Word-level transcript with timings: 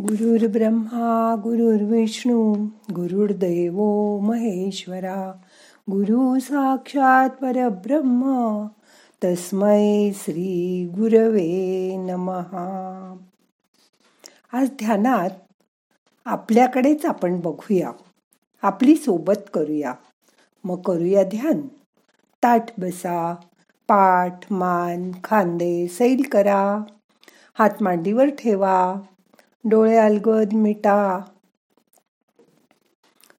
गुरुर्ब्रह्मा 0.00 1.36
गुरुर्विष्णू 1.42 2.54
गुरुर्देव 2.94 3.74
महेश्वरा 4.18 5.32
गुरु 5.90 6.38
साक्षात 6.38 7.30
परब्रह्म 7.30 8.66
तस्मै 9.24 10.10
श्री 10.14 10.88
गुरवे 10.94 11.96
नमहा 11.96 13.16
आज 14.52 14.70
ध्यानात 14.70 15.30
आपल्याकडेच 16.24 17.06
आपण 17.06 17.40
बघूया. 17.40 17.92
आपली 18.62 18.96
सोबत 18.96 19.50
करूया. 19.54 19.94
मग 20.64 20.80
करूया 20.80 21.22
ध्यान. 21.22 21.60
ताठ 22.42 22.80
बसा 22.80 23.34
पाठ 23.88 24.52
मान 24.52 25.10
खांदे 25.24 25.88
सैल 25.88 26.22
करा. 26.32 26.78
हात 27.58 27.82
मांडीवर 27.82 28.26
ठेवा. 28.26 28.94
डोळे 29.64 29.96
अलगद 29.96 30.52
मिटा. 30.52 31.18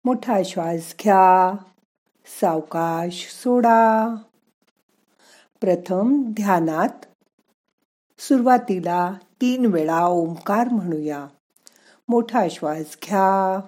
मोठा 0.05 0.39
श्वास 0.45 0.95
घ्या. 1.03 1.55
सावकाश 2.25 3.27
सोडा. 3.43 4.15
प्रथम 5.61 6.21
ध्यानात 6.31 7.05
सुरुवातीला 8.19 9.13
तीन 9.41 9.65
वेळा 9.65 10.05
ओंकार 10.05 10.67
म्हणूया. 10.67 11.27
मोठा 12.09 12.47
श्वास 12.51 12.97
घ्या. 13.03 13.59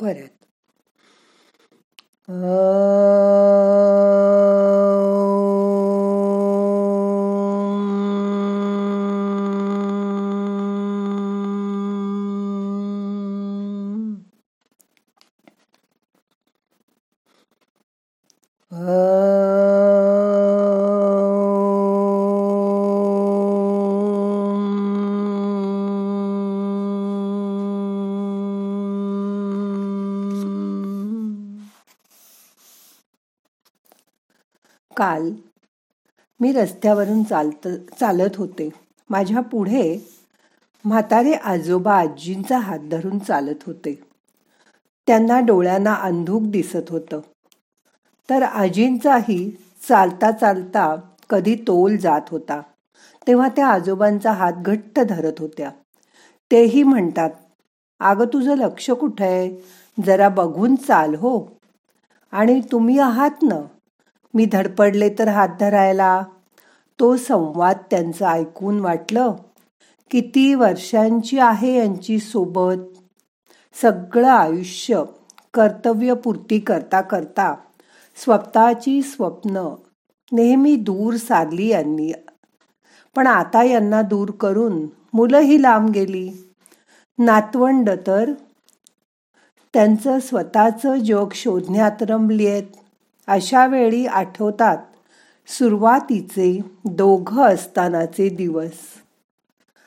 परत 0.00 0.32
काल 34.96 35.30
मी 36.40 36.52
रस्त्यावरून 36.52 37.22
चालत 37.24 37.68
चालत 38.00 38.36
होते. 38.36 38.68
माझ्या 39.10 39.40
पुढे 39.40 39.98
म्हातारे 40.84 41.32
आजोबा 41.32 41.96
आजींचा 41.96 42.58
हात 42.58 42.78
धरून 42.90 43.18
चालत 43.18 43.64
होते. 43.66 44.02
त्यांना 45.06 45.40
डोळ्यांना 45.40 45.94
अंधूक 45.94 46.42
दिसत 46.42 46.90
होतं. 46.90 47.20
तर 48.30 48.42
आजींचाही 48.42 49.50
चालता 49.88 50.30
चालता 50.30 50.96
कधी 51.30 51.54
तोल 51.54 51.96
जात 51.96 52.20
होता. 52.28 52.60
तेव्हा 53.26 53.48
त्या 53.48 53.66
आजोबांचा 53.68 54.32
हात 54.32 54.52
घट्ट 54.52 55.00
धरत 55.00 55.32
होत्या. 55.38 55.70
तेही 56.50 56.82
म्हणतात 56.82 57.30
अगं 58.00 58.24
तुझं 58.24 58.56
लक्ष 58.56 58.90
कुठं 58.90 59.24
आहे? 59.24 59.50
जरा 60.04 60.28
बघून 60.28 60.74
चाल 60.76 61.14
हो. 61.14 61.48
आणि 62.32 62.60
तुम्ही 62.72 62.98
आहात 62.98 63.42
ना 63.42 63.60
मी 64.36 64.44
धडपडले 64.44 65.08
तर 65.08 65.28
हात 65.28 65.48
धरायला. 65.60 66.22
तो 67.00 67.16
संवाद 67.16 67.76
त्यांचा 67.90 68.30
ऐकून 68.30 68.80
वाटलं. 68.80 69.32
किती 70.10 70.54
वर्षांची 70.54 71.38
आहे 71.38 71.78
यांची 71.78 72.18
सोबत? 72.18 72.74
सगळं 73.82 74.28
आयुष्य 74.28 75.02
कर्तव्यपूर्ती 75.54 76.58
करता 76.58 77.00
करता 77.00 77.54
स्वतःची 78.16 79.02
स्वप्न 79.02 79.74
नेहमी 80.32 80.76
दूर 80.76 81.14
साधली 81.16 81.66
यांनी. 81.66 82.12
पण 83.16 83.26
आता 83.26 83.62
यांना 83.62 84.02
दूर 84.02 84.30
करून 84.30 84.86
मुलंही 85.12 85.62
लांब 85.62 85.90
गेली. 85.90 86.52
नातवंड 87.18 87.90
तर 88.06 88.32
त्यांचं 89.74 90.20
स्वतःचं 90.20 90.94
जग 90.94 91.28
शोधण्यात 91.34 92.02
रमलीत 92.02 92.62
अशा 93.28 93.66
वेळी 93.66 94.06
आठवतात 94.06 94.76
सुरुवातीचे 95.48 96.60
दोघं 96.84 97.42
असतानाचे 97.42 98.28
दिवस. 98.28 98.78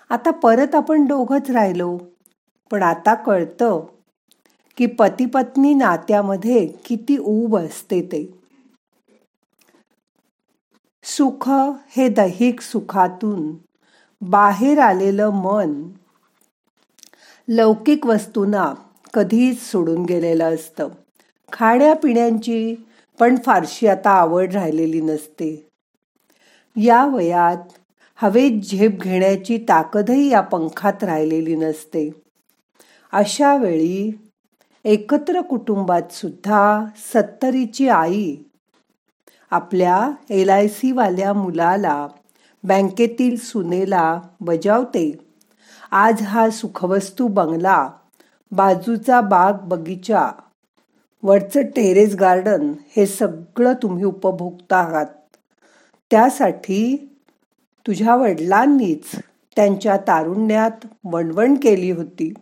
आता 0.09 0.31
परत 0.31 0.75
आपण 0.75 1.05
दोघच 1.05 1.51
राहिलो 1.51 1.97
पण 2.71 2.83
आता 2.83 3.13
कळतं 3.13 3.85
की 4.77 4.85
पतीपत्नी 4.85 5.73
नात्यामध्ये 5.73 6.67
किती 6.85 7.17
ऊब 7.17 7.57
असते 7.57 8.01
ते. 8.01 8.39
सुख 11.03 11.49
हे 11.89 12.09
दैहिक 12.09 12.61
सुखातून 12.61 13.51
बाहेर 14.21 14.79
आलेलं 14.79 15.29
मन 15.29 15.83
लौकिक 17.47 18.05
वस्तूंना 18.05 18.73
कधीच 19.13 19.61
सोडून 19.61 20.03
गेलेलं 20.03 20.55
असतं. 20.55 20.87
खाण्यापिण्यांची 21.51 22.75
पण 23.19 23.35
फारशी 23.45 23.87
आता 23.87 24.09
आवड 24.09 24.53
राहिलेली 24.53 25.01
नसते. 25.01 25.67
या 26.75 27.05
वयात 27.05 27.57
हवेत 28.15 28.61
झेप 28.63 28.99
घेण्याची 29.01 29.57
ताकदही 29.69 30.29
या 30.29 30.41
पंखात 30.41 31.03
राहिलेली 31.03 31.55
नसते. 31.55 32.09
अशा 33.11 33.55
वेळी 33.55 34.11
एकत्र 34.85 35.41
कुटुंबात 35.41 36.11
सुद्धा 36.11 36.85
सत्तरीची 37.13 37.87
आई 37.87 38.35
आपल्या 39.51 40.11
एल 40.29 40.49
आय 40.49 40.67
सीवाल्या 40.67 41.33
मुलाला 41.33 42.07
बँकेतील 42.63 43.35
सुनेला 43.37 44.19
बजावते. 44.41 45.11
आज 45.91 46.21
हा 46.21 46.49
सुखवस्तू 46.49 47.27
बंगला 47.27 47.89
बाजूचा 48.51 49.21
बाग 49.21 49.53
बगीचा 49.63 50.31
वरचं 51.23 51.61
टेरेस 51.61 52.15
गार्डन 52.15 52.73
हे 52.95 53.05
सगळं 53.05 53.73
तुम्ही 53.73 54.03
उपभोगता 54.03 54.77
आहात. 54.77 55.05
त्यासाठी 56.11 57.09
तुझ्या 57.87 58.15
वडिलांनीच 58.15 59.15
त्यांच्या 59.55 59.97
तारुण्यात 59.97 60.85
वणवण 61.03 61.55
केली 61.55 61.91
होती. 61.91 62.33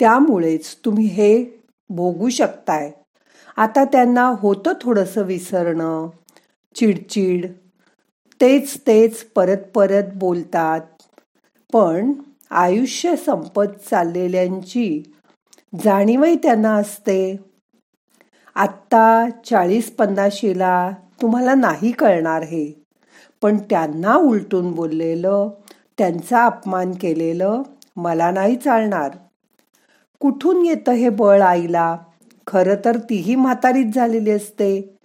त्यामुळेच 0.00 0.76
तुम्ही 0.84 1.06
हे 1.06 1.44
भोगू 1.90 2.28
शकताय. 2.28 2.92
आता 3.56 3.84
त्यांना 3.84 4.34
होतं 4.38 4.72
थोडंसं 4.80 5.22
विसरणं 5.22 6.08
चिडचिड 6.74 7.46
तेच 8.40 8.80
तेच 8.86 9.24
परत 9.24 9.58
परत 9.74 10.04
बोलतात. 10.14 10.80
पण 11.72 12.12
आयुष्य 12.50 13.16
संपत 13.16 13.88
चाललेल्यांची 13.90 15.02
जाणीवही 15.84 16.36
त्यांना 16.36 16.74
असते. 16.74 17.47
आत्ता 18.58 19.28
चाळीस 19.44 19.90
पन्नाशीला 19.90 20.90
तुम्हाला 21.22 21.54
नाही 21.54 21.92
कळणार 21.92 22.42
हे. 22.42 22.84
पण 23.42 23.56
त्यांना 23.58 24.14
उलटून 24.14 24.72
बोललेलं 24.72 25.50
त्यांचा 25.98 26.44
अपमान 26.44 26.92
केलेलं 26.92 27.62
मला 27.96 28.30
नाही 28.30 28.56
चालणार. 28.56 29.10
कुठून 30.20 30.66
येतं 30.66 30.92
हे 30.92 31.08
बळ 31.08 31.42
आईला? 31.42 31.96
खरं 32.46 32.74
तर 32.84 32.96
तीही 32.96 33.34
म्हातारीच 33.34 33.94
झालेली 33.94 34.30
असते. 34.30 34.96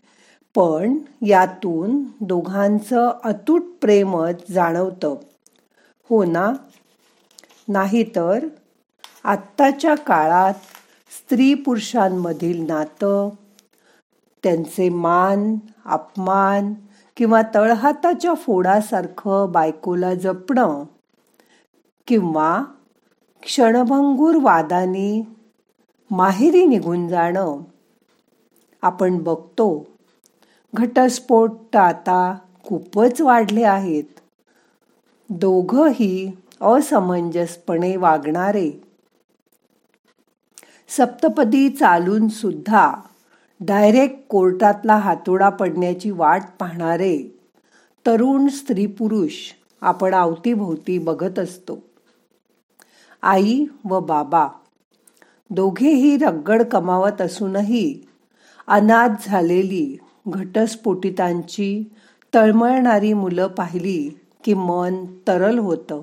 पण 0.56 0.98
यातून 1.22 2.04
दोघांचं 2.22 3.12
अतूट 3.24 3.64
प्रेमच 3.82 4.52
जाणवतं. 4.52 5.16
हो 6.10 6.24
ना? 6.24 6.54
नाहीतर 7.68 8.48
आत्ताच्या 9.24 9.96
काळात 9.96 10.54
स्त्री 11.12 11.54
पुरुषांमधील 11.54 12.66
नातं 12.66 13.30
त्यांचे 14.44 14.90
मान 14.90 15.56
अपमान 15.86 16.74
किंवा 17.18 17.42
तळहाताच्या 17.56 18.34
फोडासारखं 18.34 19.52
बायकोला 19.52 20.14
जपणं 20.14 20.84
किंवा 22.08 22.64
क्षणभंगूर 23.42 24.36
वादाने 24.42 25.28
माहेरी 26.12 26.66
निघून 26.66 27.08
जाणं. 27.08 27.58
आपण 28.82 29.24
बघतो 29.24 29.88
घटस्फोट 30.74 31.78
आता 31.78 32.38
खूपच 32.64 33.22
वाढले 33.22 33.64
आहेत. 33.64 34.20
दोघंही 35.30 36.32
असमंजसपणे 36.62 37.96
वागणारे. 37.96 38.72
सप्तपदी 40.88 41.70
चालून 41.70 42.28
सुद्धा 42.28 42.94
डायरेक्ट 43.66 44.16
कोर्टातला 44.30 44.96
हातोडा 44.96 45.50
पडण्याची 45.50 46.12
वाट 46.12 46.42
पाहणारे 46.60 47.40
तरुण 48.08 48.48
स्त्री 48.48 48.86
पुरुष 48.86 49.34
आपण 49.82 50.16
अवतीभोवती 50.16 50.98
बघत 50.98 51.40
असतो. 51.40 51.84
आई 53.22 53.66
व 53.86 54.00
बाबा 54.00 54.48
दोघेही 55.50 56.18
रगड 56.18 56.64
कमावत 56.64 57.22
असूनही 57.22 58.08
अनाथ 58.68 59.10
झालेली 59.26 59.98
घटस्फोटितांची 60.28 61.84
तळमळणारी 62.36 63.14
मुलं 63.14 63.48
पाहिली 63.48 64.10
की 64.44 64.54
मन 64.54 65.06
तरल 65.28 65.60
होतं. 65.60 66.02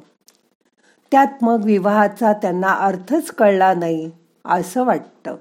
त्यात 1.12 1.44
मग 1.44 1.60
विवाहाचा 1.64 2.32
त्यांना 2.32 2.72
अर्थच 2.72 3.30
कळला 3.30 3.74
नाही 3.74 4.10
असं 4.44 4.84
वाटतं. 4.84 5.36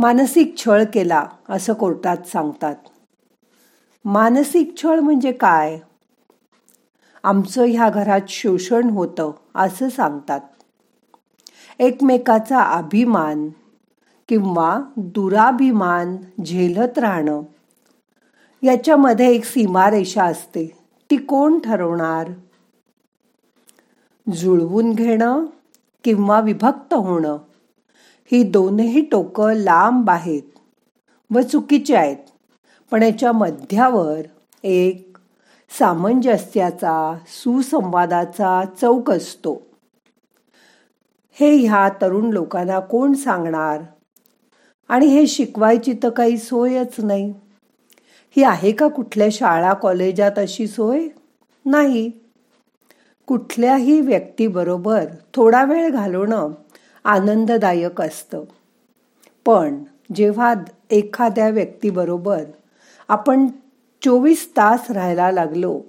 मानसिक 0.00 0.54
छळ 0.56 0.84
केला 0.84 1.26
असं 1.48 1.72
कोर्टात 1.72 2.16
सांगतात. 2.16 2.76
मानसिक 4.04 4.74
छळ 4.82 5.00
म्हणजे 5.00 5.32
काय? 5.32 5.78
आमचं 7.22 7.64
ह्या 7.64 7.90
घरात 7.90 8.20
शोषण 8.28 8.90
होतं 8.90 9.30
असं 9.54 9.88
सांगतात. 9.88 10.40
एकमेकाचा 11.78 12.60
अभिमान 12.60 13.48
किंवा 14.28 14.80
दुराभिमान 14.96 16.16
झेलत 16.46 16.98
राहणं. 16.98 17.42
याच्यामध्ये 18.62 19.34
एक 19.34 19.44
सीमारेषा 19.44 20.24
असते 20.24 20.78
ती 21.10 21.16
कोण 21.16 21.58
ठरवणार? 21.58 22.30
जुळवून 24.32 24.92
घेणं 24.92 25.44
किंवा 26.04 26.40
विभक्त 26.40 26.94
होणं? 26.94 27.38
ही 28.32 28.42
दोनही 28.42 29.00
टोकं 29.00 29.52
लांब 29.52 30.10
आहेत 30.10 30.42
व 31.30 31.40
चुकीची 31.40 31.94
आहेत. 31.94 32.16
पण 32.90 33.02
याच्या 33.02 33.32
मध्यावर 33.32 34.20
एक 34.64 35.18
सामंजस्याचा 35.78 37.18
सुसंवादाचा 37.26 38.64
चौक 38.80 39.10
असतो. 39.10 39.62
हे 41.32 41.56
ह्या 41.56 41.88
तरुण 41.88 42.30
लोकांना 42.30 42.80
कोण 42.80 43.12
सांगणार? 43.12 43.80
आणि 44.88 45.06
हे 45.06 45.26
शिकवायची 45.26 45.92
तर 46.02 46.10
काही 46.10 46.38
सोयच 46.38 46.94
नाही. 46.98 47.34
ही 48.36 48.42
आहे 48.42 48.72
का 48.72 48.88
कुठल्या 48.88 49.28
शाळा 49.32 49.74
कॉलेजात 49.74 50.32
अशी 50.36 50.66
सोय? 50.66 51.08
नाही. 51.64 52.10
कुठल्याही 53.26 54.00
व्यक्तीबरोबर 54.00 55.04
थोडा 55.34 55.64
वेळ 55.64 55.90
घालवणं 55.90 56.50
आनंददायक 57.04 58.00
असतं. 58.00 58.44
पण 59.46 59.84
जेव्हा 60.14 60.54
एखाद्या 60.90 61.48
व्यक्तीबरोबर 61.48 62.44
आपण 63.08 63.46
चोवीस 64.04 64.50
तास 64.50 64.90
राहायला 64.90 65.30
लागलो 65.30 65.80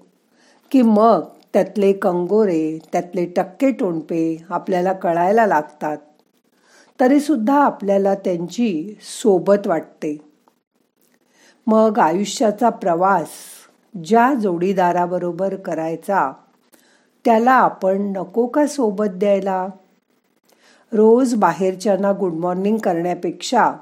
की 0.71 0.81
मग 0.81 1.21
त्यातले 1.53 1.93
कंगोरे 1.93 2.79
त्यातले 2.91 3.25
टक्के 3.25 3.71
टोणपे 3.71 4.43
आपल्याला 4.49 4.93
कळायला 4.93 5.45
लागतात. 5.45 5.97
तरीसुद्धा 6.99 7.63
आपल्याला 7.63 8.15
त्यांची 8.15 8.95
सोबत 9.01 9.67
वाटते. 9.67 10.17
मग 11.67 11.99
आयुष्याचा 11.99 12.69
प्रवास 12.69 13.27
ज्या 14.05 14.33
जोडीदाराबरोबर 14.33 15.55
करायचा 15.55 16.31
त्याला 17.25 17.51
आपण 17.51 18.13
नको 18.15 18.47
का 18.47 18.67
सोबत 18.67 19.05
द्यायला? 19.09 19.67
रोज 20.91 21.35
बाहेरच्यांना 21.35 22.11
गुड 22.19 22.33
मॉर्निंग 22.33 22.77
करण्यापेक्षा. 22.77 23.73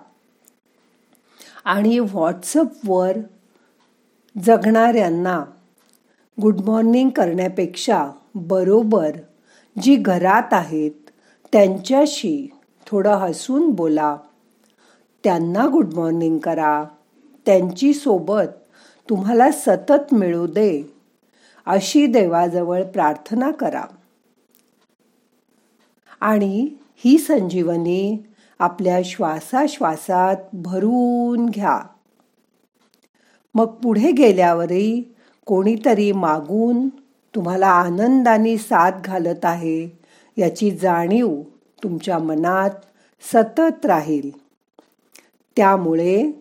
आणि 1.65 1.99
व्हॉट्सअपवर 1.99 3.17
जगणाऱ्यांना 4.43 5.45
गुड 6.41 6.61
मॉर्निंग 6.61 7.09
करण्यापेक्षा 7.09 8.11
बरोबर 8.35 9.11
जी 9.81 9.95
घरात 9.95 10.53
आहेत 10.53 10.91
त्यांच्याशी 11.51 12.47
थोडं 12.87 13.13
हसून 13.13 13.69
बोला. 13.69 14.17
त्यांना 15.23 15.67
गुड 15.71 15.93
मॉर्निंग 15.93 16.37
करा. 16.37 16.83
त्यांची 17.45 17.93
सोबत 17.93 18.57
तुम्हाला 19.09 19.51
सतत 19.51 20.13
मिळू 20.13 20.47
दे. 20.47 20.93
अशी 21.65 22.05
देवाजवळ 22.05 22.83
प्रार्थना 22.83 23.51
करा. 23.51 23.83
आणि 26.19 26.69
ही 26.99 27.17
संजीवनी 27.17 28.23
आपल्या 28.59 28.99
श्वासाश्वासात 29.05 30.35
भरून 30.53 31.45
घ्या. 31.45 31.79
मग 33.55 33.65
पुढे 33.65 34.11
गेल्यावरही 34.11 35.03
कोणीतरी 35.45 36.11
मागून 36.11 36.89
तुम्हाला 37.35 37.67
आनंदाने 37.67 38.57
साथ 38.57 38.91
घालत 39.05 39.45
आहे 39.45 39.99
याची 40.37 40.71
जाणीव 40.71 41.41
तुमच्या 41.83 42.19
मनात 42.19 42.69
सतत 43.21 43.85
राहील. 43.85 44.31
त्यामुळे 45.57 46.31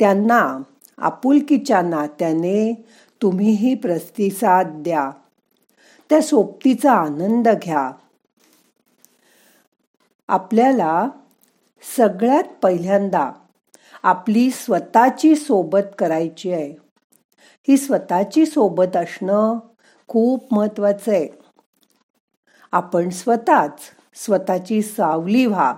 त्यांना 0.00 0.58
आपुलकीच्या 0.98 1.82
नात्याने 1.82 2.86
तुम्हीही 3.22 3.74
प्रतिसाद 3.74 4.66
द्या. 4.70 5.10
त्या 6.10 6.20
सोबतीचा 6.20 6.92
आनंद 6.92 7.48
घ्या. 7.48 7.90
आपल्याला 10.28 11.08
सगळ्यात 11.96 12.44
पहिल्यांदा 12.62 13.32
आपली 14.02 14.50
स्वतःची 14.50 15.36
सोबत 15.36 15.94
करायची 15.98 16.52
आहे. 16.52 16.74
ही 17.68 17.76
स्वतःची 17.76 18.46
सोबत 18.46 18.96
असणं 18.96 19.58
खूप 20.08 20.54
महत्त्वाचं 20.54 21.12
आहे. 21.12 21.28
आपण 22.72 23.08
स्वतःच 23.08 23.80
स्वतःची 24.14 24.82
सावली 24.82 25.46
व्हा. 25.46 25.74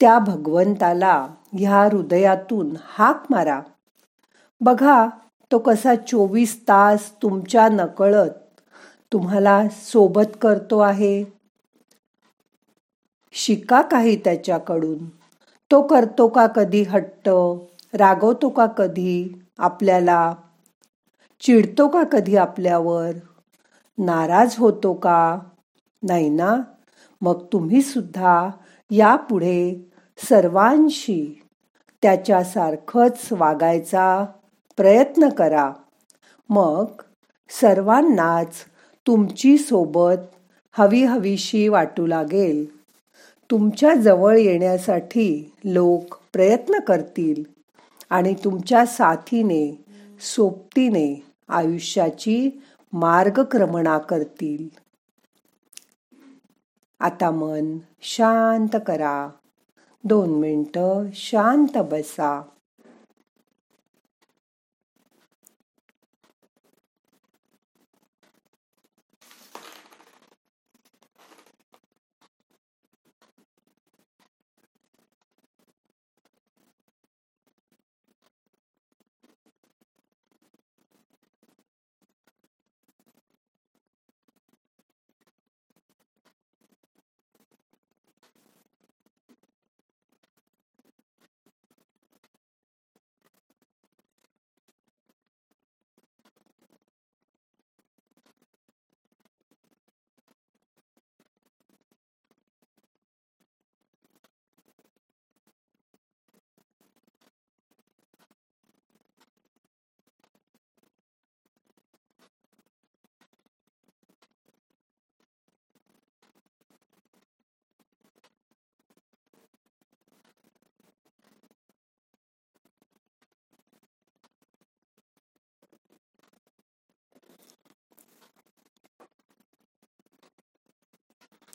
त्या 0.00 0.18
भगवंताला 0.18 1.28
ह्या 1.52 1.82
हृदयातून 1.82 2.76
हाक 2.84 3.22
मारा. 3.30 3.60
बघा 4.60 5.08
तो 5.52 5.58
कसा 5.58 5.94
चोवीस 5.94 6.62
तास 6.68 7.22
तुमच्या 7.22 7.68
नकळत 7.68 8.60
तुम्हाला 9.12 9.62
सोबत 9.68 10.36
करतो 10.40 10.78
आहे. 10.78 11.37
शिका 13.40 13.82
काही 13.82 14.16
त्याच्याकडून. 14.16 14.98
तो 15.70 15.82
करतो 15.82 16.28
का 16.28 16.46
कधी 16.46 16.82
हट्ट? 16.82 17.28
रागवतो 17.94 18.48
का 18.48 18.66
कधी 18.66 19.42
आपल्याला? 19.58 20.34
चिडतो 21.40 21.88
का 21.88 22.04
कधी 22.04 22.36
आपल्यावर? 22.36 23.10
नाराज 23.98 24.56
होतो 24.58 24.92
का? 24.94 25.38
नाही 26.02 26.28
ना? 26.28 26.56
मग 27.20 27.46
तुम्ही 27.52 27.82
सुद्धा 27.82 28.50
यापुढे 28.90 29.90
सर्वांशी 30.28 31.42
त्याच्यासारखंच 32.02 33.28
वागायचा 33.32 34.24
प्रयत्न 34.76 35.28
करा. 35.28 35.72
मग 36.48 36.84
सर्वांनाच 37.50 38.54
तुमची 39.06 39.58
सोबत 39.58 40.36
हवी 40.72 41.04
हवीशी 41.04 41.68
वाटू 41.68 42.06
लागेल. 42.06 42.77
तुमच्या 43.50 43.94
जवळ 43.94 44.36
येण्यासाठी 44.36 45.52
लोक 45.64 46.14
प्रयत्न 46.32 46.78
करतील 46.78 47.44
आणि 48.10 48.34
तुमच्या 48.44 48.86
साथीने 48.86 49.84
सोबतीने 50.20 51.22
आयुष्याची 51.48 52.62
मार्गक्रमणा 52.92 53.98
करतील. 53.98 54.68
आता 57.00 57.30
मन 57.30 57.78
शांत 58.00 58.76
करा. 58.86 59.28
दोन 60.04 60.30
मिनटं 60.30 61.04
शांत 61.14 61.78
बसा. 61.78 62.42